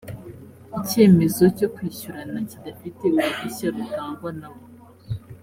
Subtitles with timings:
[0.79, 4.63] icyemezo cyo kwishyurana kidafite uruhushya rutangwa nabo